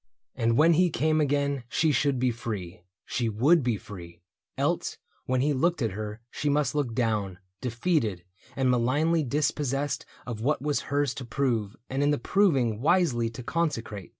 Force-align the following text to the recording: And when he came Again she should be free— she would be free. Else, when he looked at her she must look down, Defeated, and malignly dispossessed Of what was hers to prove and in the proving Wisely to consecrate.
And 0.33 0.57
when 0.57 0.73
he 0.73 0.89
came 0.89 1.21
Again 1.21 1.63
she 1.69 1.91
should 1.91 2.17
be 2.17 2.31
free— 2.31 2.81
she 3.15 3.29
would 3.29 3.61
be 3.61 3.77
free. 3.77 4.23
Else, 4.57 4.97
when 5.27 5.41
he 5.41 5.53
looked 5.53 5.79
at 5.79 5.91
her 5.91 6.21
she 6.31 6.49
must 6.49 6.73
look 6.73 6.95
down, 6.95 7.37
Defeated, 7.61 8.23
and 8.55 8.71
malignly 8.71 9.21
dispossessed 9.23 10.07
Of 10.25 10.41
what 10.41 10.59
was 10.59 10.85
hers 10.89 11.13
to 11.13 11.23
prove 11.25 11.75
and 11.87 12.01
in 12.01 12.09
the 12.09 12.17
proving 12.17 12.81
Wisely 12.81 13.29
to 13.29 13.43
consecrate. 13.43 14.09